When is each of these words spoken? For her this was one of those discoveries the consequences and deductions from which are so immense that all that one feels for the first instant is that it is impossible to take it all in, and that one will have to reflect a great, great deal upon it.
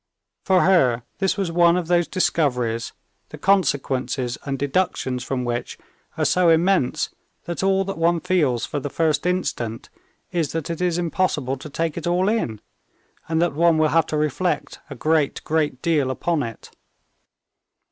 For 0.41 0.61
her 0.61 1.03
this 1.19 1.37
was 1.37 1.51
one 1.51 1.77
of 1.77 1.85
those 1.85 2.07
discoveries 2.07 2.91
the 3.29 3.37
consequences 3.37 4.35
and 4.45 4.57
deductions 4.57 5.23
from 5.23 5.45
which 5.45 5.77
are 6.17 6.25
so 6.25 6.49
immense 6.49 7.13
that 7.45 7.61
all 7.61 7.85
that 7.85 7.99
one 7.99 8.19
feels 8.19 8.65
for 8.65 8.79
the 8.79 8.89
first 8.89 9.27
instant 9.27 9.89
is 10.31 10.53
that 10.53 10.71
it 10.71 10.81
is 10.81 10.97
impossible 10.97 11.55
to 11.57 11.69
take 11.69 11.97
it 11.97 12.07
all 12.07 12.27
in, 12.29 12.61
and 13.29 13.39
that 13.43 13.53
one 13.53 13.77
will 13.77 13.89
have 13.89 14.07
to 14.07 14.17
reflect 14.17 14.79
a 14.89 14.95
great, 14.95 15.43
great 15.43 15.83
deal 15.83 16.09
upon 16.09 16.41
it. 16.41 16.71